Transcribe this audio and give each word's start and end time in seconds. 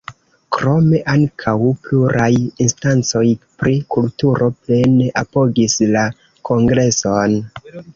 Krome, 0.55 1.01
ankaŭ 1.13 1.53
pluraj 1.83 2.31
instancoj 2.67 3.23
pri 3.63 3.77
kulturo 3.99 4.51
plene 4.59 5.15
apogis 5.27 5.81
la 5.97 6.11
Kongreson. 6.53 7.43